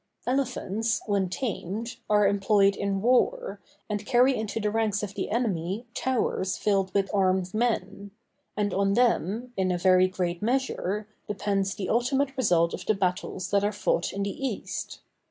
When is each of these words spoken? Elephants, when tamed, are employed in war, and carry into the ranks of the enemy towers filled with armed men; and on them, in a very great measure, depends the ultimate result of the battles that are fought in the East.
Elephants, 0.25 0.99
when 1.05 1.29
tamed, 1.29 1.97
are 2.09 2.27
employed 2.27 2.75
in 2.75 3.03
war, 3.03 3.61
and 3.87 4.03
carry 4.03 4.35
into 4.35 4.59
the 4.59 4.71
ranks 4.71 5.03
of 5.03 5.13
the 5.13 5.29
enemy 5.29 5.85
towers 5.93 6.57
filled 6.57 6.91
with 6.95 7.11
armed 7.13 7.53
men; 7.53 8.09
and 8.57 8.73
on 8.73 8.93
them, 8.95 9.53
in 9.55 9.71
a 9.71 9.77
very 9.77 10.07
great 10.07 10.41
measure, 10.41 11.07
depends 11.27 11.75
the 11.75 11.87
ultimate 11.87 12.35
result 12.35 12.73
of 12.73 12.83
the 12.87 12.95
battles 12.95 13.51
that 13.51 13.63
are 13.63 13.71
fought 13.71 14.11
in 14.11 14.23
the 14.23 14.47
East. 14.47 15.01